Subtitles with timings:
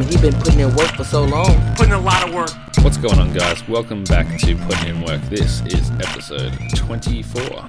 [0.00, 1.74] mean, he been putting in work for so long.
[1.76, 2.50] Putting a lot of work.
[2.82, 3.66] What's going on, guys?
[3.68, 5.20] Welcome back to Putting in Work.
[5.22, 7.68] This is episode 24.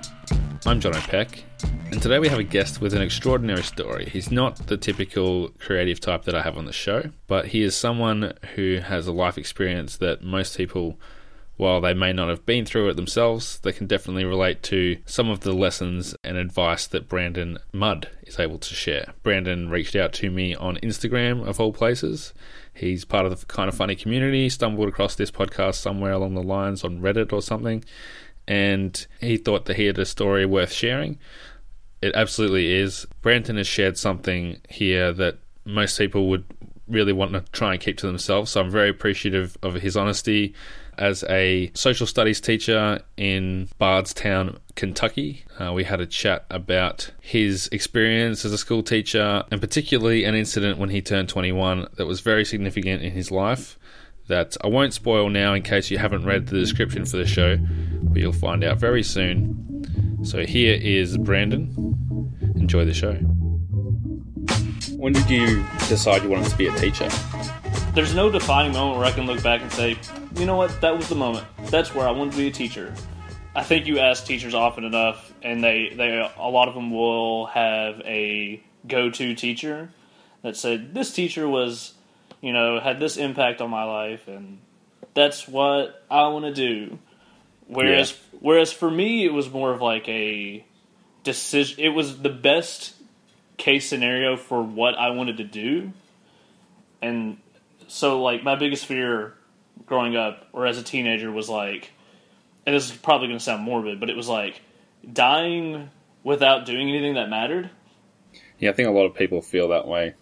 [0.65, 1.43] I'm John O'Peck,
[1.91, 4.05] and today we have a guest with an extraordinary story.
[4.05, 7.75] He's not the typical creative type that I have on the show, but he is
[7.75, 10.99] someone who has a life experience that most people
[11.61, 15.29] while they may not have been through it themselves, they can definitely relate to some
[15.29, 19.13] of the lessons and advice that Brandon Mudd is able to share.
[19.21, 22.33] Brandon reached out to me on Instagram, of all places.
[22.73, 26.83] He's part of the Kinda Funny community, stumbled across this podcast somewhere along the lines
[26.83, 27.83] on Reddit or something,
[28.47, 31.19] and he thought that he had a story worth sharing.
[32.01, 33.05] It absolutely is.
[33.21, 36.45] Brandon has shared something here that most people would
[36.87, 38.49] really want to try and keep to themselves.
[38.49, 40.55] So I'm very appreciative of his honesty
[41.01, 45.43] as a social studies teacher in Bardstown, Kentucky.
[45.59, 50.35] Uh, we had a chat about his experience as a school teacher and particularly an
[50.35, 53.79] incident when he turned 21 that was very significant in his life.
[54.27, 57.57] That I won't spoil now in case you haven't read the description for the show,
[58.03, 60.21] but you'll find out very soon.
[60.23, 62.29] So here is Brandon.
[62.55, 63.13] Enjoy the show.
[64.97, 67.09] When did you decide you wanted to be a teacher?
[67.95, 69.97] There's no defining moment where I can look back and say,
[70.35, 71.45] you know what, that was the moment.
[71.65, 72.93] That's where I wanted to be a teacher.
[73.53, 77.47] I think you ask teachers often enough, and they, they a lot of them will
[77.47, 79.89] have a go-to teacher
[80.41, 81.93] that said this teacher was,
[82.41, 84.59] you know, had this impact on my life, and
[85.13, 86.97] that's what I want to do.
[87.67, 88.39] Whereas, yeah.
[88.39, 90.65] whereas for me, it was more of like a
[91.23, 91.79] decision.
[91.79, 92.93] It was the best
[93.57, 95.91] case scenario for what I wanted to do,
[97.01, 97.37] and
[97.87, 99.35] so like my biggest fear
[99.85, 101.91] growing up or as a teenager was like,
[102.65, 104.61] and this is probably going to sound morbid, but it was like
[105.11, 105.89] dying
[106.23, 107.69] without doing anything that mattered.
[108.59, 110.13] Yeah, I think a lot of people feel that way,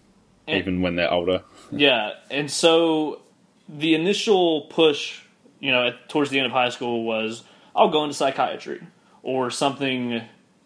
[0.47, 1.43] and, even when they're older.
[1.71, 3.21] yeah, and so
[3.67, 5.21] the initial push,
[5.59, 7.43] you know, at, towards the end of high school was
[7.75, 8.81] I'll go into psychiatry
[9.21, 10.21] or something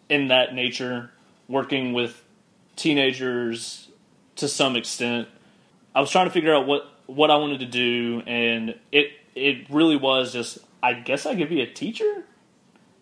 [0.08, 1.10] in that nature,
[1.48, 2.22] working with
[2.76, 3.88] teenagers
[4.36, 5.28] to some extent.
[5.94, 9.66] I was trying to figure out what what I wanted to do, and it it
[9.70, 12.24] really was just I guess I could be a teacher.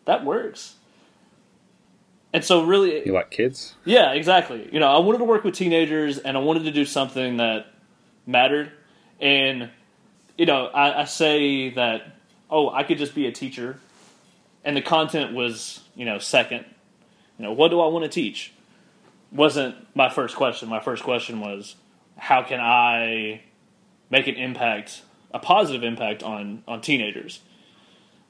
[0.04, 0.76] That works.
[2.32, 3.74] And so, really, you like kids?
[3.84, 4.68] Yeah, exactly.
[4.72, 7.66] You know, I wanted to work with teenagers, and I wanted to do something that
[8.26, 8.72] mattered.
[9.20, 9.70] And
[10.38, 12.16] you know, I, I say that
[12.50, 13.78] oh, I could just be a teacher,
[14.64, 16.64] and the content was you know second.
[17.38, 18.52] You know, what do I want to teach?
[19.30, 20.68] Wasn't my first question.
[20.68, 21.74] My first question was,
[22.16, 23.42] how can I
[24.12, 25.02] make an impact,
[25.34, 27.40] a positive impact on on teenagers.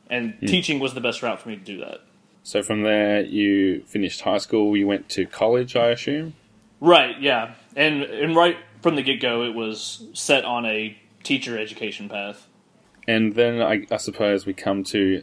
[0.09, 0.48] And mm.
[0.48, 2.00] teaching was the best route for me to do that.
[2.43, 4.76] So from there, you finished high school.
[4.76, 6.34] You went to college, I assume.
[6.81, 7.20] Right.
[7.20, 7.54] Yeah.
[7.76, 12.49] And and right from the get go, it was set on a teacher education path.
[13.06, 15.22] And then I, I suppose we come to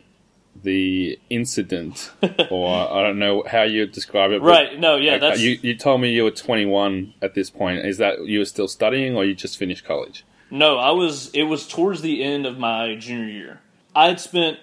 [0.61, 2.11] the incident,
[2.49, 4.41] or I don't know how you describe it.
[4.41, 4.77] Right.
[4.77, 4.97] No.
[4.97, 5.17] Yeah.
[5.17, 5.57] That's you.
[5.61, 7.85] You told me you were 21 at this point.
[7.85, 10.25] Is that you were still studying, or you just finished college?
[10.51, 11.29] No, I was.
[11.31, 13.61] It was towards the end of my junior year.
[13.95, 14.57] I had spent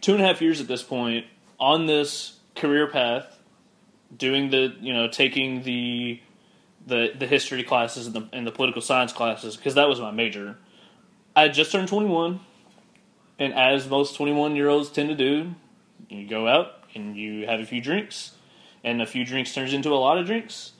[0.00, 1.26] two and a half years at this point
[1.58, 3.38] on this career path,
[4.16, 6.20] doing the you know taking the
[6.86, 10.10] the the history classes and the and the political science classes because that was my
[10.10, 10.56] major.
[11.36, 12.40] I had just turned twenty one,
[13.38, 15.54] and as most twenty one year olds tend to do,
[16.08, 18.32] you go out and you have a few drinks,
[18.82, 20.72] and a few drinks turns into a lot of drinks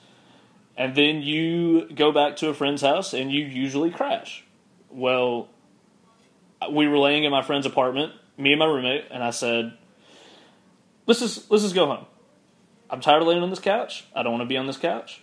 [0.77, 4.43] and then you go back to a friend's house and you usually crash.
[4.89, 5.49] Well,
[6.69, 9.73] we were laying in my friend's apartment, me and my roommate, and I said,
[11.05, 12.05] "Let's just let's just go home.
[12.89, 14.05] I'm tired of laying on this couch.
[14.15, 15.21] I don't want to be on this couch.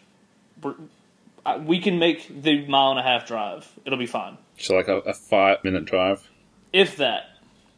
[1.61, 3.71] We can make the mile and a half drive.
[3.85, 6.29] It'll be fine." So like a, a five minute drive,
[6.73, 7.25] if that,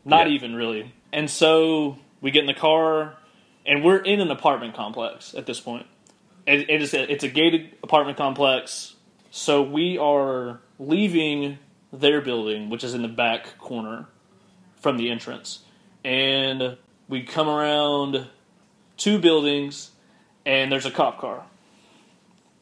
[0.05, 0.35] not yeah.
[0.35, 0.95] even really.
[1.13, 3.17] And so we get in the car,
[3.67, 5.87] and we're in an apartment complex at this point
[6.51, 8.95] it, it is a, it's a gated apartment complex.
[9.31, 11.59] So we are leaving
[11.93, 14.07] their building, which is in the back corner
[14.81, 15.61] from the entrance,
[16.05, 16.77] and
[17.09, 18.27] we come around
[18.97, 19.91] two buildings,
[20.45, 21.45] and there's a cop car,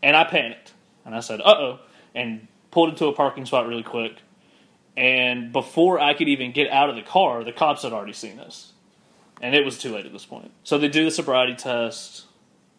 [0.03, 0.73] and I panicked,
[1.05, 1.79] and I said, "Uh oh,"
[2.15, 4.19] and pulled into a parking spot really quick.
[4.97, 8.41] And before I could even get out of the car, the cops had already seen
[8.41, 8.73] us.
[9.41, 10.51] And it was too late at this point.
[10.65, 12.25] So they do the sobriety test.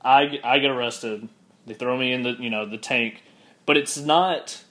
[0.02, 1.28] I I get arrested.
[1.66, 3.24] They throw me in the you know the tank,
[3.66, 4.64] but it's not.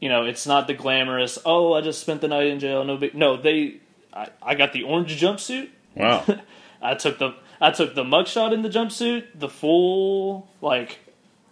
[0.00, 1.38] You know, it's not the glamorous.
[1.46, 2.82] Oh, I just spent the night in jail.
[2.84, 3.14] No big.
[3.14, 3.76] No, they.
[4.12, 5.68] I, I got the orange jumpsuit.
[5.94, 6.24] Wow.
[6.82, 9.26] I took the I took the mugshot in the jumpsuit.
[9.36, 10.98] The full like,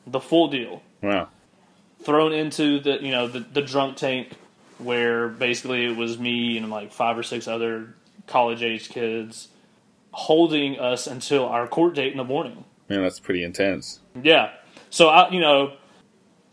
[0.07, 0.83] the full deal.
[1.01, 1.29] Wow.
[2.03, 4.33] thrown into the you know the, the drunk tank
[4.79, 7.95] where basically it was me and like five or six other
[8.27, 9.49] college age kids
[10.13, 12.65] holding us until our court date in the morning.
[12.89, 14.01] Man, that's pretty intense.
[14.21, 14.51] Yeah.
[14.91, 15.75] So I, you know,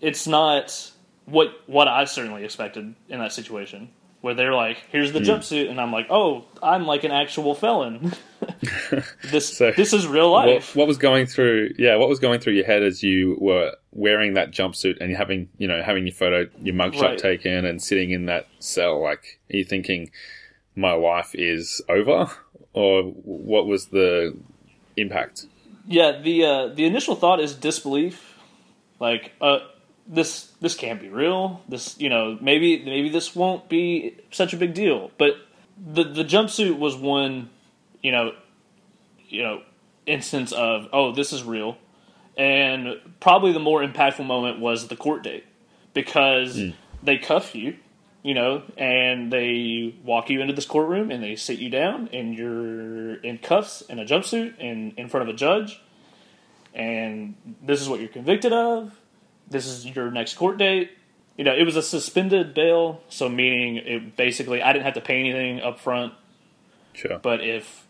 [0.01, 0.91] it's not
[1.25, 3.89] what what I certainly expected in that situation
[4.21, 5.25] where they're like, "Here's the hmm.
[5.25, 8.13] jumpsuit," and I'm like, "Oh, I'm like an actual felon.
[9.23, 11.73] this So, this is real What, life." what was going through?
[11.77, 15.49] Yeah, what was going through your head as you were wearing that jumpsuit and having
[15.57, 17.17] you know having your photo, your mugshot Right.
[17.17, 19.01] taken, and sitting in that cell?
[19.01, 20.11] Like, are you thinking
[20.77, 22.29] my life is over,
[22.73, 24.37] or what was the
[24.95, 25.47] impact?
[25.87, 28.35] Yeah, the uh, the initial thought is disbelief.
[28.99, 29.59] Like, uh,
[30.07, 31.61] this this can't be real.
[31.67, 35.11] This, you know, maybe maybe this won't be such a big deal.
[35.17, 35.33] But
[35.77, 37.49] the the jumpsuit was one,
[38.01, 38.33] you know,
[39.27, 39.61] you know,
[40.05, 41.77] instance of oh, this is real.
[42.37, 45.43] And probably the more impactful moment was the court date
[45.95, 46.61] because
[47.01, 47.77] they cuff you,
[48.27, 52.37] you know, and they walk you into this courtroom and they sit you down and
[52.37, 55.81] you're in cuffs and a jumpsuit and in front of a judge.
[56.73, 58.99] And this is what you're convicted of.
[59.49, 60.91] This is your next court date.
[61.37, 65.01] You know, it was a suspended bail, so meaning it basically I didn't have to
[65.01, 66.13] pay anything up front,
[66.93, 67.19] Sure.
[67.19, 67.87] but if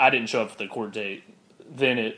[0.00, 1.22] I didn't show up for the court date,
[1.68, 2.16] then it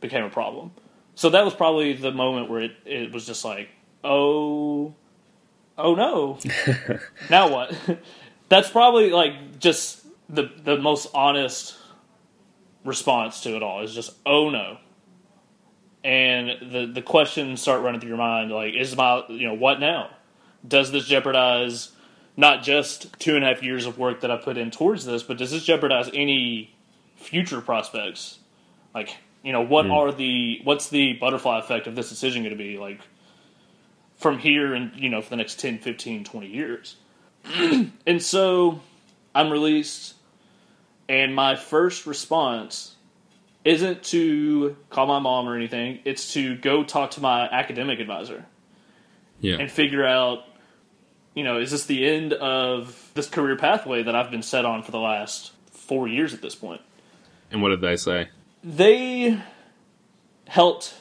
[0.00, 0.72] became a problem.
[1.14, 3.68] So that was probably the moment where it, it was just like,
[4.02, 4.94] oh,
[5.78, 6.38] oh no,
[7.30, 7.74] now what?
[8.48, 11.76] That's probably like just the the most honest
[12.84, 14.78] response to it all is just oh no,
[16.04, 19.80] and the the questions start running through your mind like is my you know what
[19.80, 20.10] now?
[20.66, 21.92] Does this jeopardize
[22.38, 25.24] not just two and a half years of work that I put in towards this,
[25.24, 26.72] but does this jeopardize any
[27.16, 28.38] future prospects?
[28.94, 29.92] Like, you know, what hmm.
[29.92, 33.00] are the what's the butterfly effect of this decision going to be like
[34.18, 36.96] from here and you know for the next 10, 15, 20 years?
[38.06, 38.80] and so
[39.34, 40.14] I'm released
[41.08, 42.96] and my first response
[43.64, 48.44] isn't to call my mom or anything, it's to go talk to my academic advisor
[49.40, 49.56] Yeah.
[49.56, 50.44] and figure out,
[51.34, 54.82] you know, is this the end of this career pathway that I've been set on
[54.82, 56.80] for the last four years at this point?
[57.50, 58.28] And what did they say?
[58.62, 59.40] They
[60.46, 60.94] helped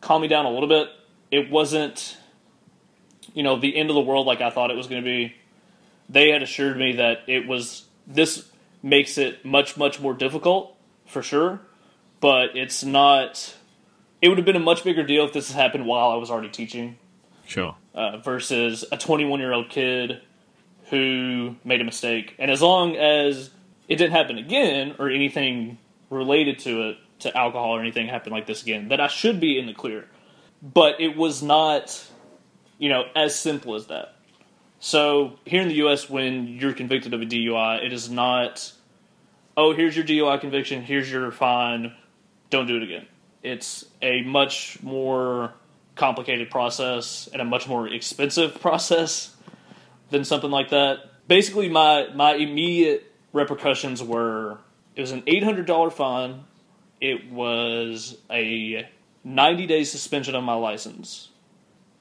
[0.00, 0.88] calm me down a little bit.
[1.30, 2.16] It wasn't,
[3.34, 5.34] you know, the end of the world like I thought it was going to be.
[6.08, 8.48] They had assured me that it was, this
[8.82, 10.76] makes it much, much more difficult,
[11.06, 11.60] for sure,
[12.20, 13.54] but it's not,
[14.22, 16.30] it would have been a much bigger deal if this had happened while I was
[16.30, 16.96] already teaching
[17.46, 17.74] Sure.
[17.94, 20.20] uh, versus a 21 year old kid
[20.90, 22.34] who made a mistake.
[22.38, 23.50] And as long as
[23.88, 25.78] it didn't happen again or anything
[26.10, 29.58] related to it, to alcohol or anything happen like this again, that I should be
[29.58, 30.06] in the clear.
[30.62, 32.06] But it was not,
[32.84, 34.14] you know, as simple as that.
[34.78, 38.74] So here in the U.S., when you're convicted of a DUI, it is not,
[39.56, 41.94] oh, here's your DUI conviction, here's your fine,
[42.50, 43.06] don't do it again.
[43.42, 45.54] It's a much more
[45.94, 49.34] complicated process and a much more expensive process
[50.10, 50.98] than something like that.
[51.26, 54.58] Basically, my my immediate repercussions were
[54.94, 56.44] it was an eight hundred dollar fine.
[57.00, 58.86] It was a
[59.24, 61.30] ninety day suspension of my license,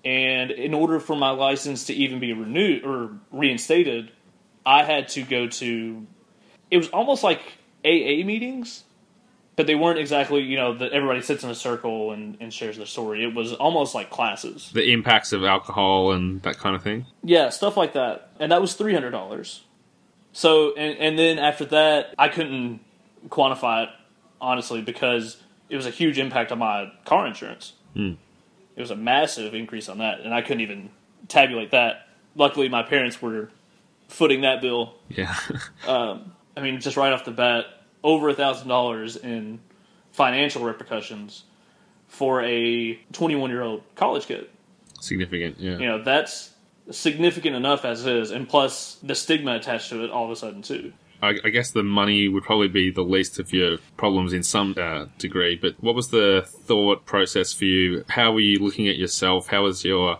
[0.05, 4.11] and in order for my license to even be renewed or reinstated,
[4.65, 6.05] I had to go to.
[6.69, 7.41] It was almost like
[7.85, 8.83] AA meetings,
[9.55, 12.77] but they weren't exactly you know that everybody sits in a circle and, and shares
[12.77, 13.23] their story.
[13.23, 14.71] It was almost like classes.
[14.73, 17.05] The impacts of alcohol and that kind of thing.
[17.23, 18.29] Yeah, stuff like that.
[18.39, 19.63] And that was three hundred dollars.
[20.33, 22.81] So and and then after that I couldn't
[23.29, 23.89] quantify it
[24.41, 25.37] honestly because
[25.69, 27.73] it was a huge impact on my car insurance.
[27.93, 28.13] Hmm.
[28.75, 30.89] It was a massive increase on that, and I couldn't even
[31.27, 32.07] tabulate that.
[32.35, 33.49] Luckily, my parents were
[34.07, 34.95] footing that bill.
[35.09, 35.35] Yeah.
[35.87, 37.65] Um, I mean, just right off the bat,
[38.03, 39.59] over a thousand dollars in
[40.11, 41.43] financial repercussions
[42.07, 44.47] for a 21 year old college kid.
[45.01, 45.59] Significant.
[45.59, 45.77] Yeah.
[45.77, 46.51] You know, that's
[46.91, 50.35] significant enough as it is, and plus the stigma attached to it all of a
[50.35, 50.93] sudden too.
[51.23, 54.75] I, I guess the money would probably be the least of your problems in some
[54.77, 55.55] uh, degree.
[55.55, 58.03] But what was the thought process for you?
[58.09, 59.47] How were you looking at yourself?
[59.47, 60.19] How was your,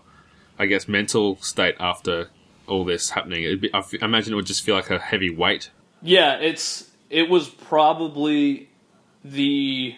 [0.58, 2.30] I guess, mental state after
[2.68, 3.60] all this happening?
[3.60, 5.72] Be, I f- imagine it would just feel like a heavy weight.
[6.02, 8.70] Yeah, it's it was probably
[9.26, 9.96] the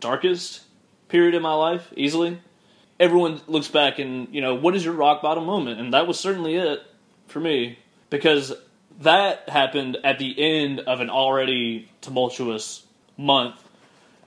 [0.00, 0.62] darkest
[1.08, 2.40] period in my life, easily.
[2.98, 5.80] Everyone looks back and, you know, what is your rock bottom moment?
[5.80, 6.80] And that was certainly it
[7.26, 8.54] for me because
[9.00, 12.84] that happened at the end of an already tumultuous
[13.16, 13.56] month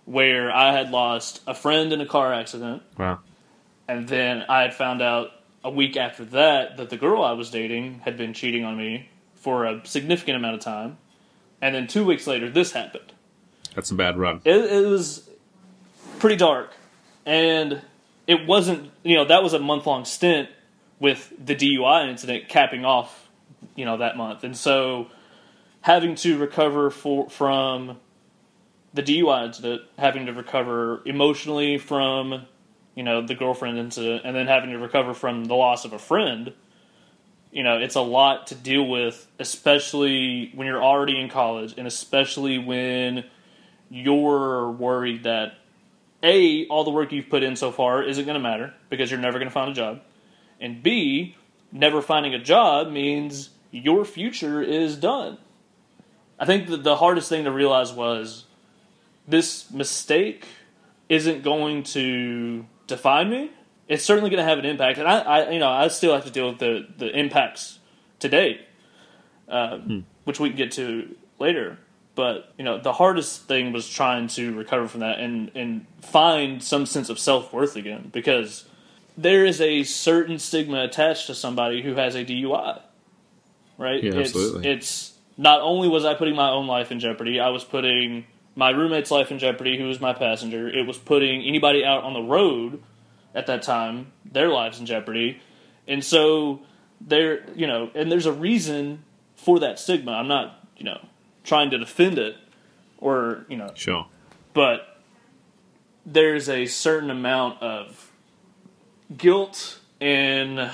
[0.05, 3.19] where I had lost a friend in a car accident Wow.
[3.87, 5.29] and then I had found out
[5.63, 9.09] a week after that that the girl I was dating had been cheating on me
[9.35, 10.97] for a significant amount of time,
[11.61, 13.11] and then two weeks later this happened.
[13.75, 14.41] That's a bad run.
[14.45, 15.29] It, it was
[16.19, 16.71] pretty dark,
[17.25, 17.81] and
[18.27, 18.91] it wasn't.
[19.03, 20.49] You know, that was a month long stint
[20.99, 23.28] with the DUI incident capping off.
[23.75, 25.07] You know that month, and so
[25.81, 27.97] having to recover for, from
[28.93, 32.45] the DUI incident, having to recover emotionally from
[32.95, 35.99] you know the girlfriend incident, and then having to recover from the loss of a
[35.99, 36.53] friend.
[37.51, 41.87] You know, it's a lot to deal with, especially when you're already in college, and
[41.87, 43.23] especially when
[43.89, 45.53] you're worried that
[46.21, 49.19] a all the work you've put in so far isn't going to matter because you're
[49.19, 50.01] never going to find a job,
[50.59, 51.35] and b
[51.71, 55.37] never finding a job means your future is done.
[56.39, 58.45] I think that the hardest thing to realize was
[59.27, 60.45] this mistake
[61.09, 63.51] isn't going to define me.
[63.87, 66.25] It's certainly going to have an impact, and I, I, you know, I still have
[66.25, 67.79] to deal with the the impacts
[68.19, 68.61] today,
[69.47, 69.99] uh, Hmm.
[70.25, 71.79] which we can get to later.
[72.15, 76.61] But you know, the hardest thing was trying to recover from that and and find
[76.61, 78.65] some sense of self worth again, because
[79.21, 82.81] there is a certain stigma attached to somebody who has a DUI,
[83.77, 84.01] right?
[84.03, 84.69] Yeah, it's, absolutely.
[84.69, 88.69] It's not only was I putting my own life in jeopardy, I was putting my
[88.71, 90.67] roommate's life in jeopardy, who was my passenger.
[90.69, 92.81] It was putting anybody out on the road
[93.35, 95.41] at that time, their lives in jeopardy.
[95.87, 96.61] And so
[97.01, 99.03] there, you know, and there's a reason
[99.35, 100.11] for that stigma.
[100.13, 100.99] I'm not, you know,
[101.43, 102.35] trying to defend it
[102.97, 104.07] or, you know, Sure.
[104.53, 104.97] but
[106.05, 108.08] there's a certain amount of
[109.15, 110.71] guilt and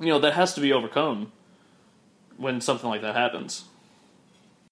[0.00, 1.32] you know that has to be overcome
[2.36, 3.64] when something like that happens.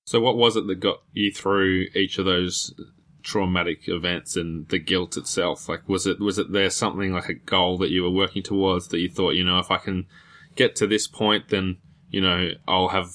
[0.05, 2.75] So, what was it that got you through each of those
[3.23, 5.69] traumatic events and the guilt itself?
[5.69, 8.89] Like, was it was it there something like a goal that you were working towards
[8.89, 10.07] that you thought, you know, if I can
[10.57, 11.79] get to this point, then
[12.11, 13.09] you know I'll have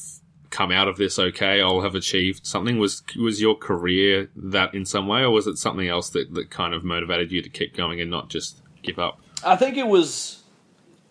[0.50, 1.62] come out of this okay.
[1.62, 2.80] I'll have achieved something.
[2.80, 6.50] Was was your career that in some way, or was it something else that that
[6.50, 9.22] kind of motivated you to keep going and not just give up?
[9.44, 10.44] I think it was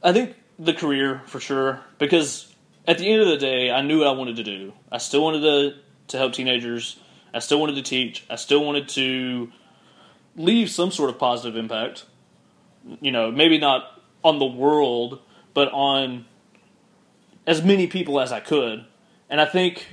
[0.03, 2.53] I think the career for sure because
[2.87, 4.73] at the end of the day I knew what I wanted to do.
[4.91, 5.75] I still wanted to
[6.09, 6.99] to help teenagers.
[7.33, 8.25] I still wanted to teach.
[8.31, 9.53] I still wanted to
[10.37, 12.05] leave some sort of positive impact.
[13.01, 15.21] You know, maybe not on the world,
[15.53, 16.25] but on
[17.47, 18.85] as many people as I could.
[19.29, 19.87] And I think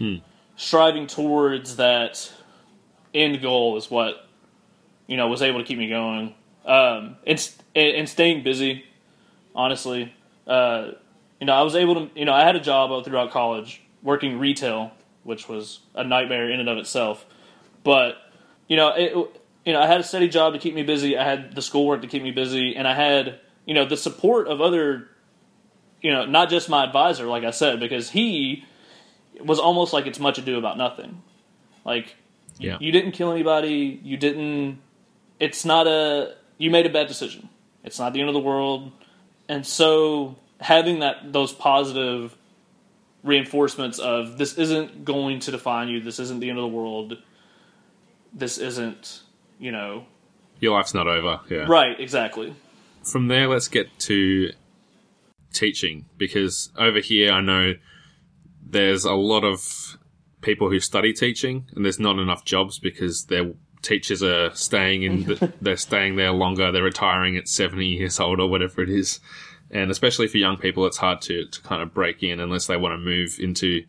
[0.56, 2.32] striving towards that
[3.14, 4.28] end goal is what
[5.08, 6.34] you know was able to keep me going.
[6.66, 7.18] Um,
[7.76, 8.86] and, and staying busy,
[9.54, 10.14] honestly.
[10.48, 10.92] Uh,
[11.40, 12.20] you know, I was able to.
[12.20, 14.92] You know, I had a job throughout college working retail,
[15.24, 17.26] which was a nightmare in and of itself.
[17.84, 18.18] But
[18.68, 19.14] you know, it,
[19.66, 21.18] you know, I had a steady job to keep me busy.
[21.18, 24.48] I had the schoolwork to keep me busy, and I had you know the support
[24.48, 25.08] of other,
[26.02, 28.64] you know, not just my advisor, like I said, because he
[29.44, 31.22] was almost like it's much ado about nothing.
[31.84, 32.16] Like,
[32.58, 32.78] Yeah.
[32.80, 34.00] you didn't kill anybody.
[34.04, 34.80] You didn't.
[35.40, 36.36] It's not a.
[36.58, 37.50] You made a bad decision.
[37.86, 38.92] It's not the end of the world,
[39.48, 42.36] and so having that those positive
[43.24, 46.00] reinforcements of this isn't going to define you.
[46.02, 47.18] This isn't the end of the world.
[48.34, 49.22] This isn't,
[49.60, 50.06] you know,
[50.60, 51.40] Your life's not over.
[51.50, 51.66] Yeah.
[51.68, 52.00] right?
[52.00, 52.54] Exactly.
[53.04, 54.52] from there, let's get to
[55.54, 57.74] teaching because over here, I know
[58.68, 59.98] there's a lot of
[60.42, 65.54] people who study teaching, and there's not enough jobs because their teachers are staying in.
[65.62, 66.72] they're staying there longer.
[66.72, 69.20] They're retiring at seventy years old or whatever it is,
[69.72, 72.78] and especially for young people, it's hard to to kind of break in unless they
[72.78, 73.84] want to move into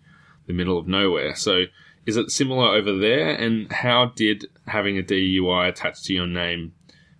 [0.47, 1.35] the middle of nowhere.
[1.35, 1.64] So.
[2.05, 3.31] Is it similar over there?
[3.31, 6.73] And how did having a DUI attached to your name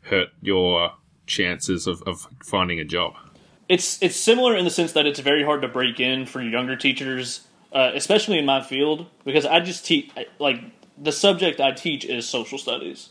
[0.03, 0.93] hurt your
[1.27, 3.15] chances of, of finding a job?
[3.69, 6.77] It's it's similar in the sense that it's very hard to break in for younger
[6.77, 10.61] teachers, uh, especially in my field, because I just teach like
[10.99, 13.11] the subject I teach is social studies,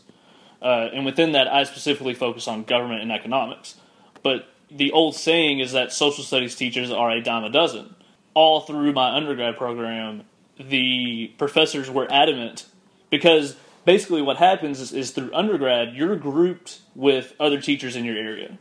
[0.62, 3.76] uh, and within that I specifically focus on government and economics.
[4.22, 7.94] But the old saying is that social studies teachers are a dime a dozen.
[8.34, 10.24] All through my undergrad program,
[10.58, 12.66] the professors were adamant
[13.10, 18.16] because basically what happens is, is through undergrad you're grouped with other teachers in your
[18.16, 18.58] area.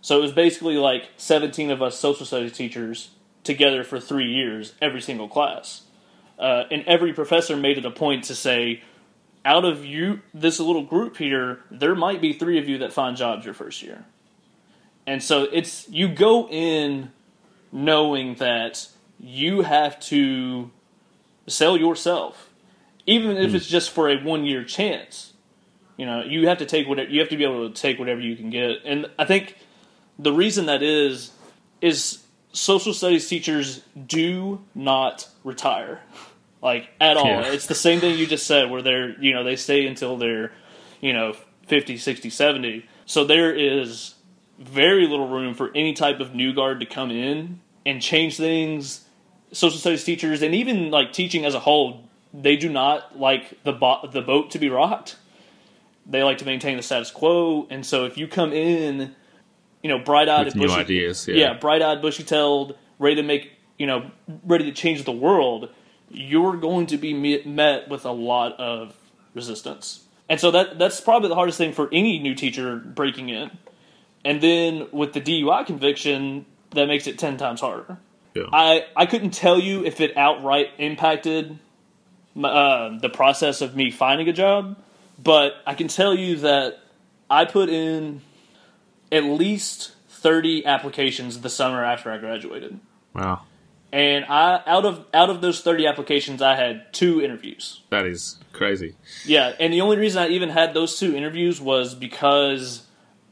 [0.00, 3.10] So it was basically like 17 of us social studies teachers
[3.42, 5.82] together for three years, every single class.
[6.38, 8.82] Uh, and every professor made it a point to say,
[9.44, 13.16] out of you, this little group here, there might be three of you that find
[13.16, 14.04] jobs your first year.
[15.06, 17.12] And so it's you go in
[17.70, 18.88] knowing that
[19.20, 20.70] you have to
[21.46, 22.50] sell yourself,
[23.06, 25.34] even if it's just for a one year chance.
[25.96, 28.20] You know, you have to take whatever you have to be able to take whatever
[28.20, 28.78] you can get.
[28.84, 29.56] And I think
[30.18, 31.32] The reason that is
[31.80, 32.23] is
[32.54, 36.00] social studies teachers do not retire.
[36.62, 37.26] Like at all.
[37.26, 37.52] Yeah.
[37.52, 40.52] It's the same thing you just said where they're, you know, they stay until they're,
[41.02, 41.34] you know,
[41.66, 42.86] 50, 60, 70.
[43.04, 44.14] So there is
[44.58, 49.04] very little room for any type of new guard to come in and change things.
[49.52, 53.72] Social studies teachers and even like teaching as a whole, they do not like the
[53.72, 55.16] bo- the boat to be rocked.
[56.06, 59.14] They like to maintain the status quo, and so if you come in,
[59.84, 61.34] you know, bright-eyed With and new bushy, ideas, yeah.
[61.34, 64.10] yeah, bright-eyed, bushy-tailed, ready to make, you know,
[64.42, 65.68] ready to change the world,
[66.08, 67.12] you're going to be
[67.44, 68.96] met with a lot of
[69.34, 70.02] resistance.
[70.26, 73.50] And so that that's probably the hardest thing for any new teacher breaking in.
[74.24, 77.98] And then with the DUI conviction, that makes it 10 times harder.
[78.32, 78.44] Yeah.
[78.50, 81.58] I, I couldn't tell you if it outright impacted
[82.34, 84.78] my, uh, the process of me finding a job,
[85.22, 86.80] but I can tell you that
[87.28, 88.22] I put in
[89.14, 92.80] at least 30 applications the summer after I graduated.
[93.14, 93.42] wow.
[93.92, 97.80] And I out of out of those 30 applications I had two interviews.
[97.90, 98.96] That is crazy.
[99.24, 102.84] Yeah, and the only reason I even had those two interviews was because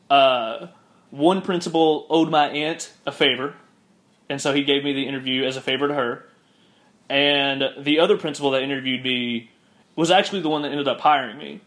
[0.09, 0.69] uh,
[1.11, 3.57] one principal owed my aunt a favor,
[4.29, 6.27] and so he gave me the interview as a favor to her.
[7.11, 9.51] And the other principal that interviewed me
[9.97, 11.61] was actually the one that ended up hiring me.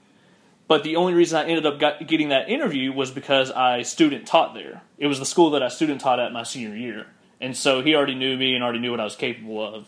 [0.67, 4.25] But the only reason I ended up got, getting that interview was because I student
[4.25, 4.81] taught there.
[4.97, 7.07] It was the school that I student taught at my senior year,
[7.39, 9.87] and so he already knew me and already knew what I was capable of.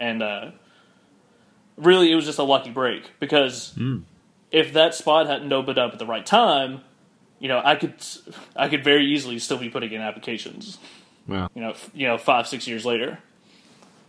[0.00, 0.50] And uh,
[1.76, 3.78] really, it was just a lucky break because
[4.50, 6.82] if that spot hadn't opened up at the right time,
[7.38, 7.94] you know, I could
[8.56, 10.78] I could very easily still be putting in applications.
[11.26, 11.50] Wow.
[11.54, 13.18] You know, f- you know, five six years later.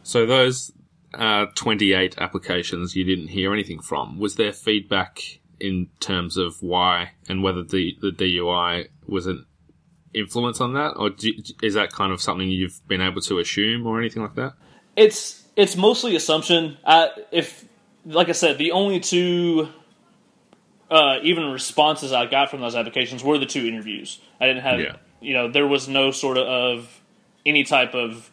[0.03, 0.71] So those
[1.13, 4.17] uh, 28 applications you didn't hear anything from.
[4.17, 9.45] Was there feedback in terms of why and whether the, the DUI was an
[10.13, 10.93] influence on that?
[10.95, 14.35] Or do, is that kind of something you've been able to assume or anything like
[14.35, 14.53] that?
[14.95, 16.77] It's it's mostly assumption.
[16.85, 17.65] I, if
[18.05, 19.69] like I said, the only two
[20.89, 24.19] uh, even responses I got from those applications were the two interviews.
[24.39, 24.95] I didn't have Yeah.
[25.21, 27.01] you know there was no sort of
[27.45, 28.31] any type of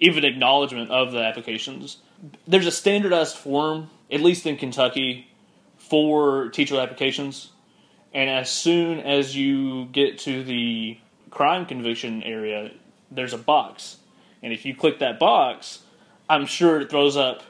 [0.00, 1.98] even acknowledgement of the applications.
[2.46, 5.28] There's a standardized form, at least in Kentucky,
[5.92, 7.50] for teacher applications.
[8.14, 10.96] And as soon as you get to the
[11.28, 12.70] crime conviction area,
[13.10, 13.98] there's a box.
[14.42, 15.80] And if you click that box,
[16.30, 17.42] I'm sure it throws up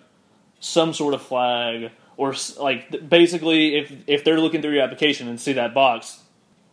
[0.59, 5.41] some sort of flag or like basically if if they're looking through your application and
[5.41, 6.21] see that box,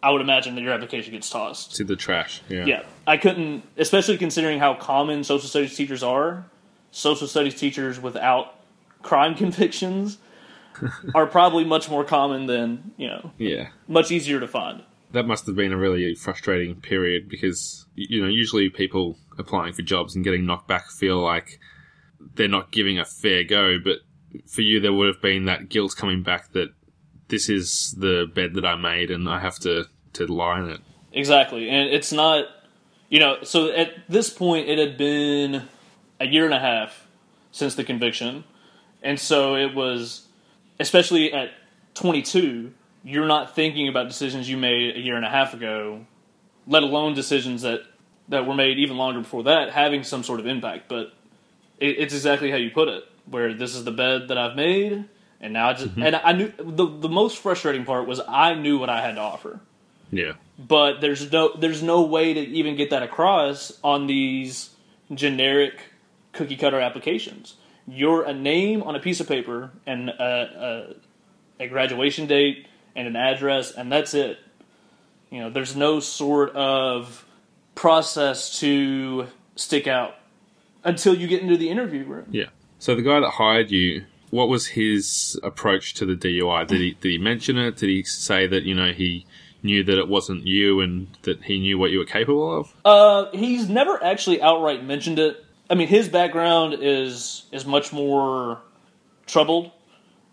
[0.01, 1.75] I would imagine that your application gets tossed.
[1.75, 2.41] To the trash.
[2.49, 2.65] Yeah.
[2.65, 6.45] Yeah, I couldn't, especially considering how common social studies teachers are.
[6.89, 8.55] Social studies teachers without
[9.03, 10.17] crime convictions
[11.15, 13.70] are probably much more common than you know, Yeah.
[13.88, 14.84] much easier to find.
[15.12, 19.82] That must have been a really frustrating period because, you know, usually people applying for
[19.82, 21.60] jobs and getting knocked back feel like
[22.36, 23.98] they're not giving a fair go, but
[24.46, 26.70] for you, there would have been that guilt coming back that
[27.30, 30.82] this is the bed that I made and I have to, to lie in it.
[31.12, 32.46] Exactly, and it's not,
[33.10, 33.38] you know.
[33.42, 35.63] So at this point, it had been
[36.20, 37.08] a year and a half
[37.52, 38.44] since the conviction,
[39.02, 40.28] and so it was,
[40.80, 41.52] especially at
[41.96, 46.06] 22, you're not thinking about decisions you made a year and a half ago,
[46.68, 47.82] let alone decisions that
[48.30, 50.88] that were made even longer before that, having some sort of impact.
[50.88, 51.13] But
[51.80, 55.06] it, it's exactly how you put it, where this is the bed that I've made,
[55.42, 56.04] and now I just mm-hmm.
[56.04, 59.22] and I knew the the most frustrating part was I knew what I had to
[59.22, 59.60] offer
[60.12, 60.34] Yeah.
[60.58, 64.70] but there's no there's no way to even get that across on these
[65.13, 65.80] generic
[66.34, 67.56] cookie cutter applications.
[67.89, 70.95] You're a name on a piece of paper and a,
[71.60, 74.38] a, a graduation date and an address, and that's it.
[75.30, 77.25] You know, there's no sort of
[77.75, 80.15] process to stick out
[80.84, 82.25] until you get into the interview room.
[82.32, 82.45] Yeah.
[82.80, 86.67] So the guy that hired you, what was his approach to the DUI?
[86.67, 87.78] Did he did he mention it?
[87.78, 89.25] Did he say that you know he
[89.62, 92.73] knew that it wasn't you and that he knew what you were capable of?
[92.86, 95.45] Uh, he's never actually outright mentioned it.
[95.69, 98.60] I mean, his background is is much more
[99.27, 99.71] troubled.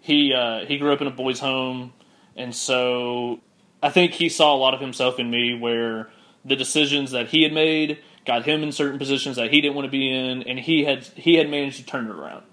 [0.00, 1.92] He uh, he grew up in a boys' home,
[2.36, 3.40] and so
[3.82, 6.10] I think he saw a lot of himself in me, where
[6.44, 9.86] the decisions that he had made got him in certain positions that he didn't want
[9.86, 12.44] to be in, and he had he had managed to turn it around.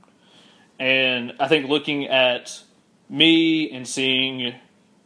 [0.80, 2.62] And I think looking at
[3.10, 4.40] me and seeing,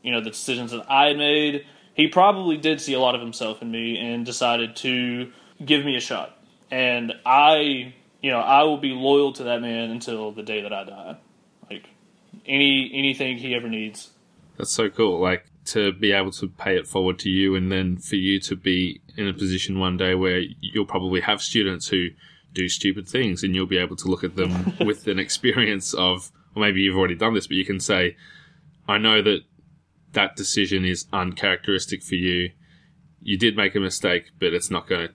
[0.02, 3.22] you know, the decisions that I had made, he probably did see a lot of
[3.22, 5.32] himself in me and decided to
[5.64, 6.37] give me a shot.
[6.70, 10.74] And I, you know, I will be loyal to that man until the day that
[10.74, 11.18] I die.
[11.70, 11.86] Like
[12.46, 14.12] any anything he ever needs.
[14.58, 15.20] That's so cool.
[15.20, 18.56] Like to be able to pay it forward to you and then for you to
[18.56, 22.08] be in a position one day where you'll probably have students who
[22.54, 26.32] do stupid things and you'll be able to look at them with an experience of,
[26.56, 28.16] or maybe you've already done this, but you can say,
[28.88, 29.42] I know that
[30.14, 32.52] that decision is uncharacteristic for you.
[33.22, 35.14] You did make a mistake, but it's not going to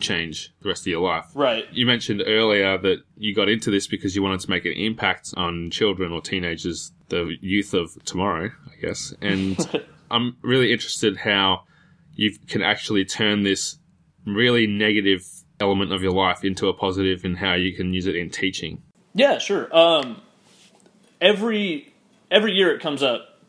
[0.00, 1.26] change the rest of your life.
[1.34, 1.66] Right.
[1.72, 5.32] You mentioned earlier that you got into this because you wanted to make an impact
[5.36, 9.14] on children or teenagers, the youth of tomorrow, I guess.
[9.20, 9.58] And
[10.10, 11.62] I'm really interested how
[12.14, 13.78] you can actually turn this
[14.26, 15.24] really negative
[15.60, 18.82] element of your life into a positive and how you can use it in teaching.
[19.14, 19.74] Yeah, sure.
[19.74, 20.20] Um,
[21.20, 21.94] every
[22.30, 23.40] every year it comes up.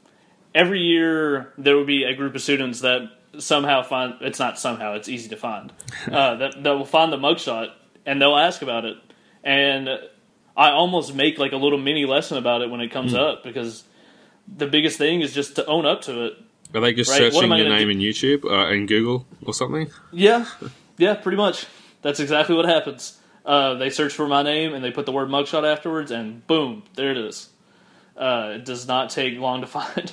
[0.56, 4.94] Every year there will be a group of students that somehow find it's not somehow
[4.96, 5.72] it's easy to find
[6.12, 7.72] uh, that that will find the mugshot
[8.06, 8.98] and they'll ask about it
[9.44, 9.90] and
[10.56, 13.84] I almost make like a little mini lesson about it when it comes up because
[14.48, 16.34] the biggest thing is just to own up to it.
[16.74, 17.92] Are they just Right, searching your name do?
[17.92, 19.90] in YouTube uh, and Google or something?
[20.12, 20.46] Yeah,
[20.98, 21.68] yeah, pretty much.
[22.02, 23.20] That's exactly what happens.
[23.46, 26.84] Uh, they search for my name and they put the word mugshot afterwards, and boom,
[26.96, 27.50] there it is.
[28.18, 30.12] Uh, it does not take long to find.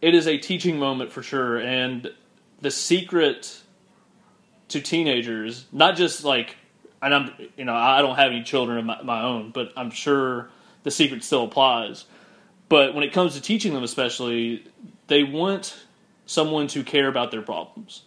[0.00, 2.10] It is a teaching moment for sure, and
[2.64, 3.60] the secret
[4.68, 6.56] to teenagers, not just like,
[7.02, 9.90] and I'm, you know, I don't have any children of my, my own, but I'm
[9.90, 10.48] sure
[10.82, 12.06] the secret still applies.
[12.70, 14.64] But when it comes to teaching them, especially,
[15.08, 15.76] they want
[16.24, 18.02] someone to care about their problems.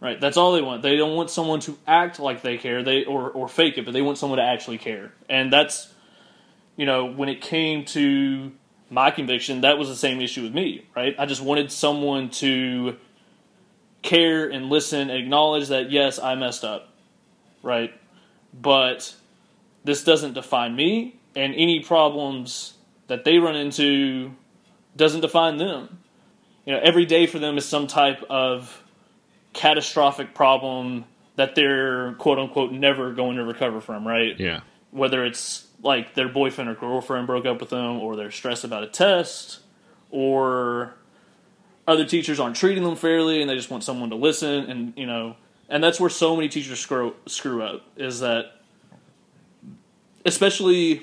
[0.00, 0.82] Right, that's all they want.
[0.82, 3.94] They don't want someone to act like they care, they or or fake it, but
[3.94, 5.12] they want someone to actually care.
[5.28, 5.92] And that's,
[6.76, 8.52] you know, when it came to
[8.90, 10.86] my conviction, that was the same issue with me.
[10.94, 12.96] Right, I just wanted someone to
[14.02, 16.88] care and listen, and acknowledge that yes, I messed up.
[17.62, 17.92] Right,
[18.54, 19.14] but
[19.84, 22.74] this doesn't define me, and any problems
[23.08, 24.32] that they run into
[24.96, 25.98] doesn't define them.
[26.66, 28.82] You know, every day for them is some type of
[29.54, 31.04] catastrophic problem
[31.36, 34.38] that they're quote unquote never going to recover from, right?
[34.38, 34.60] Yeah.
[34.90, 38.82] Whether it's like their boyfriend or girlfriend broke up with them, or they're stressed about
[38.82, 39.60] a test,
[40.10, 40.94] or
[41.88, 45.06] other teachers aren't treating them fairly and they just want someone to listen, and you
[45.06, 45.34] know,
[45.70, 48.60] and that's where so many teachers screw screw up is that,
[50.24, 51.02] especially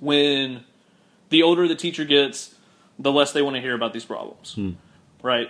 [0.00, 0.64] when
[1.28, 2.54] the older the teacher gets,
[2.98, 4.72] the less they want to hear about these problems, hmm.
[5.22, 5.48] right?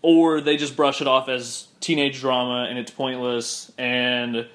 [0.00, 4.48] Or they just brush it off as teenage drama and it's pointless, and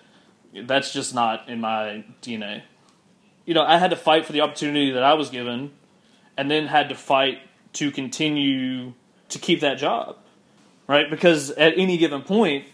[0.63, 2.63] that's just not in my DNA.
[3.45, 5.71] You know, I had to fight for the opportunity that I was given,
[6.35, 7.39] and then had to fight
[7.77, 8.93] to continue
[9.29, 10.17] to keep that job,
[10.87, 11.09] right?
[11.09, 12.65] Because at any given point,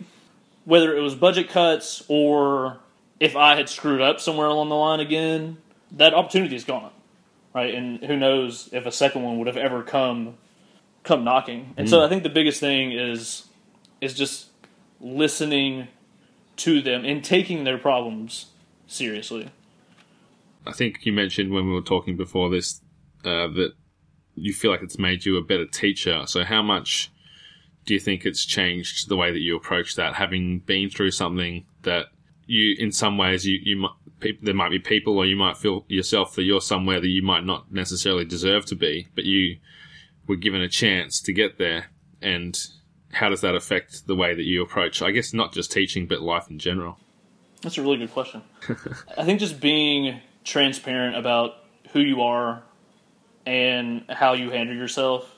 [0.65, 2.79] whether it was budget cuts or
[3.19, 5.57] if I had screwed up somewhere along the line again,
[5.91, 6.91] that opportunity is gone,
[7.53, 7.73] right?
[7.73, 10.37] And who knows if a second one would have ever come
[11.03, 11.73] come knocking.
[11.75, 13.45] And so I think the biggest thing is
[13.99, 14.47] is just
[15.01, 15.89] listening
[16.55, 18.47] to them and taking their problems
[18.87, 19.49] seriously.
[20.65, 22.79] I think you mentioned when we were talking before this
[23.25, 23.73] uh, that
[24.35, 26.23] you feel like it's made you a better teacher.
[26.25, 27.11] So, how much
[27.85, 31.65] do you think it's changed the way that you approach that, having been through something
[31.83, 32.07] that
[32.45, 35.85] you, in some ways, you you might, there might be people, or you might feel
[35.87, 39.57] yourself that you're somewhere that you might not necessarily deserve to be, but you
[40.27, 41.87] were given a chance to get there,
[42.21, 42.57] and
[43.11, 45.01] how does that affect the way that you approach?
[45.01, 46.97] I guess not just teaching, but life in general.
[47.61, 48.41] That's a really good question.
[49.17, 51.53] I think just being transparent about
[51.91, 52.63] who you are
[53.45, 55.29] and how you handle yourself.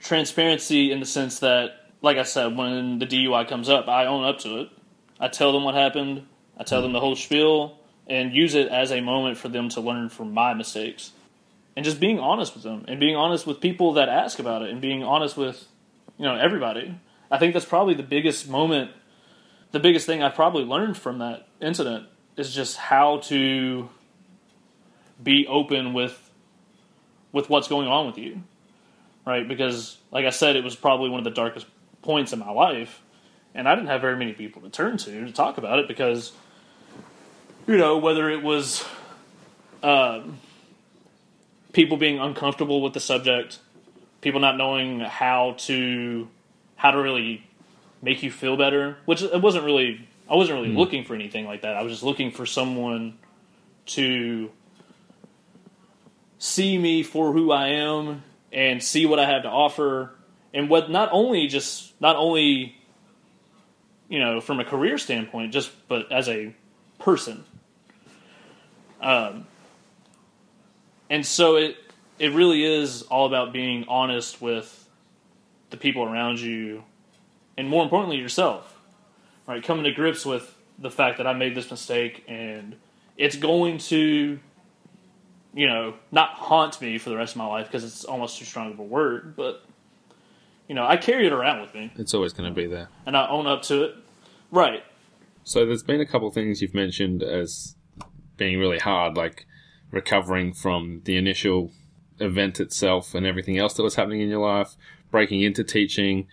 [0.00, 4.24] Transparency in the sense that, like I said, when the DUI comes up, I own
[4.24, 4.70] up to it.
[5.18, 6.26] I tell them what happened,
[6.56, 9.80] I tell them the whole spiel, and use it as a moment for them to
[9.80, 11.12] learn from my mistakes.
[11.76, 14.70] And just being honest with them, and being honest with people that ask about it,
[14.70, 15.66] and being honest with,
[16.18, 16.98] you know, everybody.
[17.30, 18.90] I think that's probably the biggest moment
[19.72, 23.88] the biggest thing I probably learned from that incident is just how to
[25.22, 26.29] be open with
[27.32, 28.42] with what's going on with you.
[29.26, 29.46] Right?
[29.46, 31.66] Because like I said, it was probably one of the darkest
[32.02, 33.02] points in my life.
[33.54, 36.32] And I didn't have very many people to turn to to talk about it because
[37.66, 38.84] you know, whether it was
[39.82, 40.38] um,
[41.72, 43.58] people being uncomfortable with the subject,
[44.20, 46.28] people not knowing how to
[46.76, 47.46] how to really
[48.02, 50.06] make you feel better, which it wasn't really.
[50.28, 51.76] I wasn't really looking for anything like that.
[51.76, 53.18] I was just looking for someone
[53.86, 54.50] to
[56.40, 60.10] see me for who I am and see what I have to offer,
[60.52, 62.74] and what not only just not only
[64.08, 66.52] you know from a career standpoint, just but as a
[66.98, 67.44] person.
[69.00, 69.46] Um,
[71.08, 71.76] and so it
[72.18, 74.88] it really is all about being honest with
[75.70, 76.82] the people around you,
[77.56, 78.78] and more importantly, yourself.
[79.46, 82.76] Right, coming to grips with the fact that I made this mistake, and
[83.16, 84.38] it's going to,
[85.54, 88.44] you know, not haunt me for the rest of my life because it's almost too
[88.44, 89.64] strong of a word, but
[90.68, 92.88] you know, I carry it around with me, It's always going to be there.
[93.06, 93.94] and I own up to it.
[94.52, 94.84] Right.
[95.42, 97.74] So there's been a couple things you've mentioned as
[98.36, 99.46] being really hard, like
[99.90, 101.72] recovering from the initial
[102.20, 104.76] event itself and everything else that was happening in your life,
[105.10, 106.28] breaking into teaching.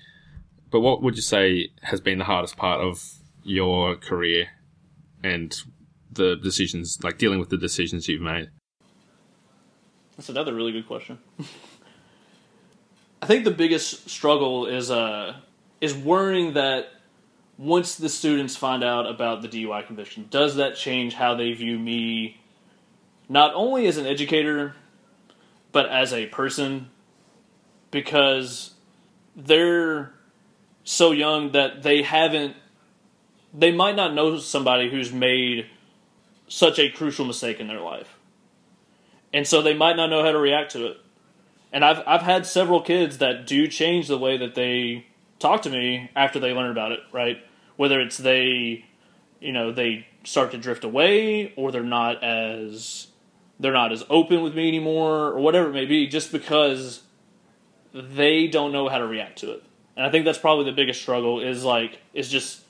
[0.69, 3.01] But what would you say has been the hardest part of
[3.43, 4.49] your career
[5.23, 5.55] and
[6.11, 8.49] the decisions, like dealing with the decisions you've made?
[10.17, 11.19] That's another really good question.
[13.21, 15.35] I think the biggest struggle is uh
[15.79, 16.89] is worrying that
[17.57, 21.77] once the students find out about the DUI conviction, does that change how they view
[21.79, 22.39] me
[23.29, 24.75] not only as an educator
[25.71, 26.89] but as a person
[27.91, 28.73] because
[29.35, 30.13] they're
[30.83, 32.55] so young that they haven't
[33.53, 35.67] they might not know somebody who's made
[36.47, 38.16] such a crucial mistake in their life
[39.37, 40.97] and so they might not know how to react to it.
[41.71, 45.05] And I've I've had several kids that do change the way that they
[45.37, 47.37] talk to me after they learn about it, right?
[47.75, 48.85] Whether it's they,
[49.39, 53.09] you know, they start to drift away, or they're not as
[53.59, 57.03] they're not as open with me anymore, or whatever it may be, just because
[57.93, 59.63] they don't know how to react to it.
[59.95, 62.63] And I think that's probably the biggest struggle is like is just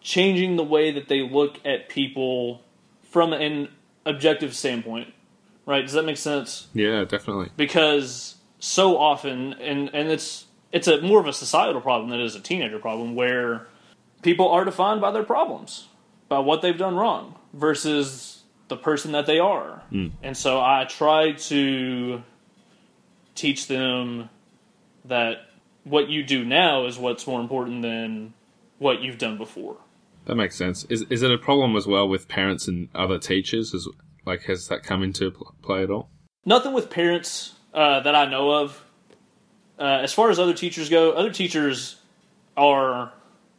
[0.00, 2.62] changing the way that they look at people
[3.02, 3.68] from an
[4.06, 5.12] objective standpoint.
[5.66, 5.82] Right?
[5.82, 6.68] Does that make sense?
[6.74, 7.50] Yeah, definitely.
[7.56, 12.24] Because so often and and it's it's a more of a societal problem than it
[12.24, 13.66] is a teenager problem where
[14.22, 15.88] people are defined by their problems,
[16.28, 19.82] by what they've done wrong versus the person that they are.
[19.90, 20.08] Hmm.
[20.22, 22.22] And so I try to
[23.34, 24.30] teach them
[25.04, 25.48] that
[25.84, 28.32] what you do now is what's more important than
[28.78, 29.76] what you've done before.
[30.24, 30.84] That makes sense.
[30.84, 33.74] Is is it a problem as well with parents and other teachers?
[33.74, 33.88] Is
[34.26, 35.30] like has that come into
[35.62, 36.10] play at all?
[36.44, 38.84] Nothing with parents uh, that I know of.
[39.78, 41.96] Uh, as far as other teachers go, other teachers
[42.56, 43.12] are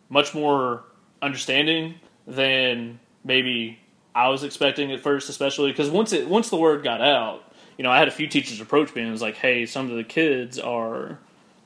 [0.09, 0.83] much more
[1.21, 3.79] understanding than maybe
[4.13, 7.43] I was expecting at first, especially because once it once the word got out,
[7.77, 9.97] you know, I had a few teachers approach me and was like, "Hey, some of
[9.97, 11.19] the kids are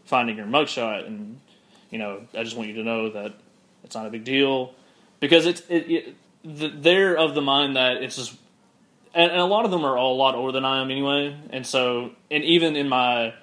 [0.05, 1.39] finding your mugshot, and
[1.91, 3.33] you know, I just want you to know that
[3.83, 4.73] it's not a big deal
[5.19, 8.35] because it's it, it th- they're of the mind that it's just
[9.13, 11.37] and, and a lot of them are all a lot older than I am anyway.
[11.49, 13.33] And so, and even in my,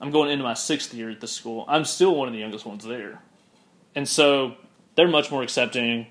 [0.00, 1.64] I'm going into my sixth year at this school.
[1.68, 3.20] I'm still one of the youngest ones there,
[3.94, 4.56] and so
[4.94, 6.06] they're much more accepting.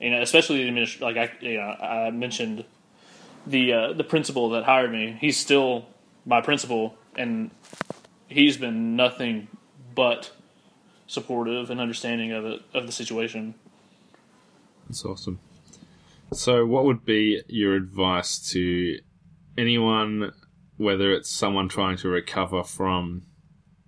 [0.00, 2.64] You know, especially the administ- like I, you know, I mentioned
[3.46, 5.16] the uh, the principal that hired me.
[5.20, 5.86] He's still
[6.24, 7.50] my principal, and
[8.28, 9.48] he's been nothing
[9.94, 10.32] but
[11.06, 13.54] supportive and understanding of it of the situation.
[14.88, 15.38] That's awesome.
[16.32, 18.98] So, what would be your advice to
[19.56, 20.32] anyone,
[20.76, 23.22] whether it's someone trying to recover from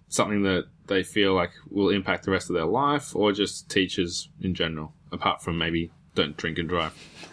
[0.08, 4.28] something that they feel like will impact the rest of their life, or just teachers
[4.40, 6.94] in general, apart from maybe don't drink and drive?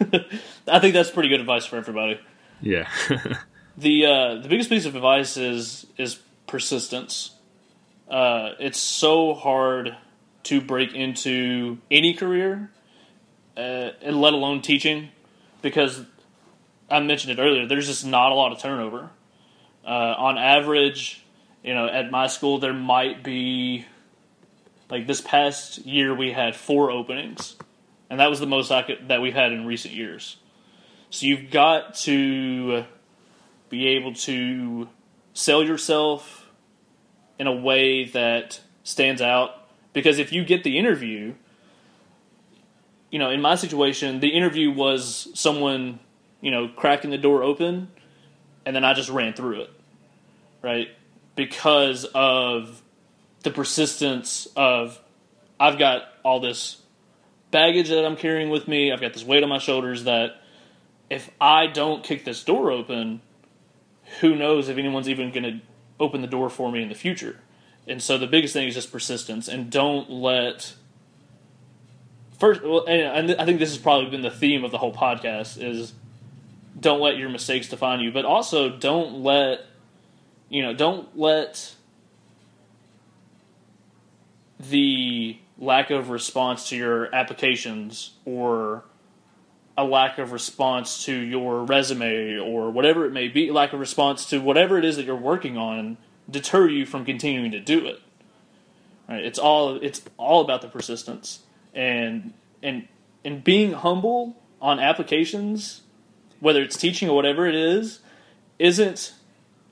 [0.68, 2.20] I think that's pretty good advice for everybody.
[2.60, 2.88] Yeah.
[3.78, 7.34] The uh, the biggest piece of advice is is persistence.
[8.08, 9.94] Uh, it's so hard
[10.44, 12.70] to break into any career,
[13.56, 15.08] uh, and let alone teaching,
[15.62, 16.04] because
[16.90, 17.66] I mentioned it earlier.
[17.66, 19.10] There's just not a lot of turnover.
[19.84, 21.24] Uh, on average,
[21.62, 23.84] you know, at my school there might be
[24.90, 27.56] like this past year we had four openings,
[28.10, 30.36] and that was the most could, that we've had in recent years.
[31.10, 32.84] So you've got to
[33.68, 34.88] be able to
[35.34, 36.50] sell yourself
[37.38, 39.68] in a way that stands out.
[39.92, 41.34] Because if you get the interview,
[43.16, 46.00] you know, in my situation, the interview was someone,
[46.42, 47.88] you know, cracking the door open,
[48.66, 49.70] and then I just ran through it,
[50.60, 50.88] right?
[51.34, 52.82] Because of
[53.42, 55.00] the persistence of,
[55.58, 56.82] I've got all this
[57.52, 60.42] baggage that I'm carrying with me, I've got this weight on my shoulders that
[61.08, 63.22] if I don't kick this door open,
[64.20, 65.60] who knows if anyone's even going to
[65.98, 67.40] open the door for me in the future.
[67.88, 70.74] And so the biggest thing is just persistence and don't let
[72.38, 75.92] first and I think this has probably been the theme of the whole podcast is
[76.78, 79.64] don't let your mistakes define you, but also don't let
[80.48, 81.74] you know, don't let
[84.58, 88.84] the lack of response to your applications or
[89.78, 94.26] a lack of response to your resume or whatever it may be, lack of response
[94.26, 95.98] to whatever it is that you're working on,
[96.30, 98.00] deter you from continuing to do it.
[99.08, 99.24] Right?
[99.24, 101.40] It's all it's all about the persistence
[101.76, 102.88] and and
[103.24, 105.82] and being humble on applications,
[106.40, 108.00] whether it's teaching or whatever it is,
[108.58, 109.12] isn't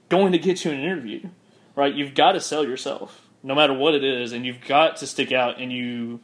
[0.09, 1.29] going to get you an interview.
[1.75, 1.93] Right?
[1.93, 5.33] You've got to sell yourself, no matter what it is, and you've got to stick
[5.33, 6.21] out and you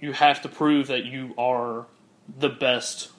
[0.00, 1.86] you have to prove that you are
[2.38, 3.10] the best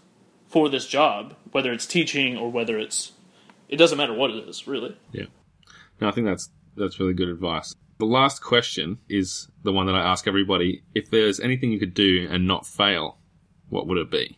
[0.49, 3.13] for this job, whether it's teaching or whether it's
[3.69, 4.97] it doesn't matter what it is, really.
[5.12, 5.25] Yeah.
[6.01, 7.73] No, I think that's that's really good advice.
[8.04, 10.84] The last question is the one that I ask everybody.
[10.94, 13.18] If there's anything you could do and not fail,
[13.70, 14.38] what would it be?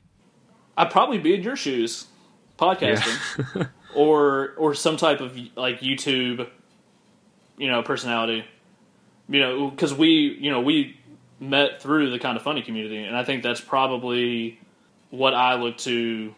[0.78, 2.06] I'd probably be in your shoes,
[2.60, 3.64] podcasting, yeah.
[3.96, 6.48] or or some type of like YouTube,
[7.58, 8.46] you know, personality.
[9.30, 11.00] You know, because we, you know, we
[11.40, 14.60] met through the Kinda Funny community, and I think that's probably
[15.10, 16.36] what I look to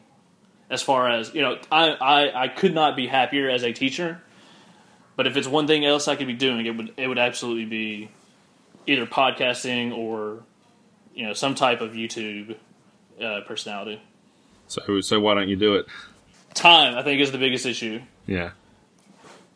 [0.70, 1.60] as far as you know.
[1.70, 4.22] I I, I could not be happier as a teacher,
[5.18, 7.66] but if it's one thing else I could be doing, it would it would absolutely
[7.66, 8.10] be
[8.86, 10.44] either podcasting or
[11.14, 12.56] you know some type of YouTube
[13.22, 14.02] uh, personality.
[14.68, 15.88] So so why don't you do it?
[16.54, 18.02] Time, I think, is the biggest issue.
[18.26, 18.52] Yeah.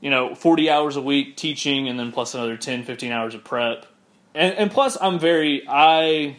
[0.01, 3.43] You know, 40 hours a week teaching and then plus another 10, 15 hours of
[3.43, 3.85] prep
[4.33, 6.35] and, and plus I'm very I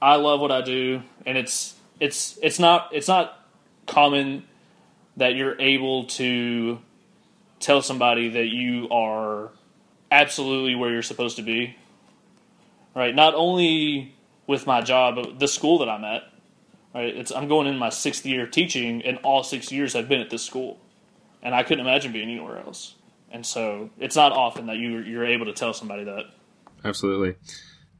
[0.00, 3.38] I love what I do, and it's it's it's not it's not
[3.86, 4.44] common
[5.16, 6.78] that you're able to
[7.60, 9.50] tell somebody that you are
[10.10, 11.76] absolutely where you're supposed to be.
[12.94, 13.14] Right?
[13.14, 14.14] Not only
[14.46, 16.22] with my job, but the school that I'm at.
[16.94, 17.14] Right?
[17.14, 20.30] It's I'm going in my sixth year teaching, and all six years I've been at
[20.30, 20.78] this school,
[21.42, 22.94] and I couldn't imagine being anywhere else.
[23.30, 26.24] And so it's not often that you you're able to tell somebody that
[26.84, 27.36] absolutely.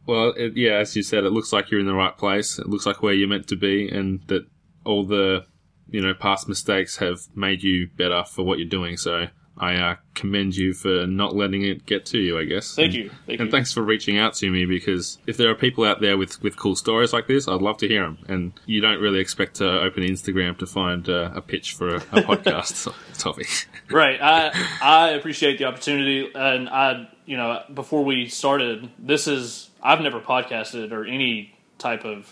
[0.06, 2.58] Well, it, yeah, as you said, it looks like you're in the right place.
[2.58, 4.46] It looks like where you're meant to be, and that
[4.84, 5.44] all the
[5.88, 8.96] you know past mistakes have made you better for what you're doing.
[8.96, 9.26] So
[9.58, 12.74] I uh, commend you for not letting it get to you, I guess.
[12.74, 13.10] Thank and, you.
[13.26, 13.50] Thank and you.
[13.50, 16.56] thanks for reaching out to me because if there are people out there with, with
[16.56, 18.18] cool stories like this, I'd love to hear them.
[18.28, 21.96] And you don't really expect to open Instagram to find uh, a pitch for a,
[21.96, 23.48] a podcast topic.
[23.90, 24.20] right.
[24.20, 24.50] I
[24.82, 30.20] I appreciate the opportunity, and I you know before we started, this is I've never
[30.20, 32.30] podcasted or any type of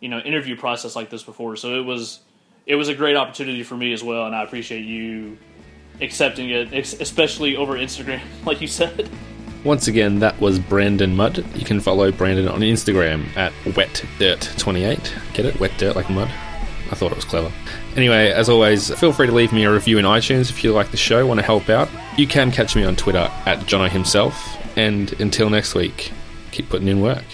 [0.00, 2.20] you know interview process like this before, so it was
[2.66, 5.38] it was a great opportunity for me as well, and I appreciate you
[6.00, 9.08] accepting it, especially over Instagram, like you said.
[9.64, 11.44] Once again, that was Brandon Mudd.
[11.56, 15.34] You can follow Brandon on Instagram at wetdirt28.
[15.34, 15.58] Get it?
[15.58, 16.30] Wet dirt like mud.
[16.90, 17.52] I thought it was clever.
[17.96, 20.90] Anyway, as always, feel free to leave me a review in iTunes if you like
[20.90, 21.88] the show, want to help out.
[22.16, 24.56] You can catch me on Twitter at Jono himself.
[24.76, 26.12] And until next week,
[26.52, 27.24] keep putting in work.